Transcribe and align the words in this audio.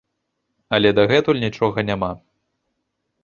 Але 0.77 0.89
дагэтуль 0.99 1.43
нічога 1.45 1.83
няма! 1.91 2.11